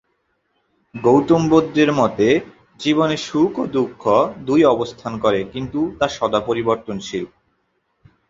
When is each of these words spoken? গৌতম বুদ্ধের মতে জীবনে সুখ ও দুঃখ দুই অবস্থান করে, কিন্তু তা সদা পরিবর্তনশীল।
গৌতম 0.95 1.41
বুদ্ধের 1.49 1.89
মতে 1.93 2.27
জীবনে 2.79 3.17
সুখ 3.27 3.53
ও 3.59 3.65
দুঃখ 3.75 4.01
দুই 4.47 4.61
অবস্থান 4.65 5.13
করে, 5.19 5.39
কিন্তু 5.53 5.79
তা 5.99 6.07
সদা 6.17 6.39
পরিবর্তনশীল। 6.39 7.25